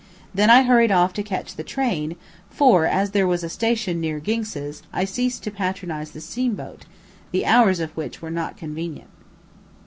[0.33, 2.15] Then I hurried off to catch the train,
[2.49, 6.85] for, as there was a station near Ginx's, I ceased to patronize the steamboat,
[7.31, 9.11] the hours of which were not convenient.